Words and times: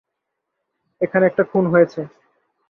এখানে 1.01 1.23
একটা 1.27 1.43
খুন 1.43 1.65
হয়েছে। 1.73 2.01